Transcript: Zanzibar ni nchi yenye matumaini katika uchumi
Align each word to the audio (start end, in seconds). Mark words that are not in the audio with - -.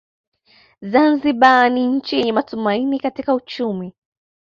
Zanzibar 0.91 1.63
ni 1.73 1.87
nchi 1.87 2.15
yenye 2.17 2.31
matumaini 2.33 2.99
katika 2.99 3.33
uchumi 3.35 3.93